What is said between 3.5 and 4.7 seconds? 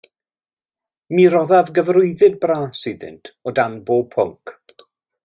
o dan bob pwnc.